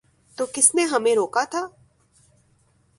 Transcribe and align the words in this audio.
تو 0.37 0.45
کس 0.53 0.73
نے 0.75 0.83
ہمیں 0.83 1.15
روکا 1.15 1.43
تھا؟ 1.43 1.65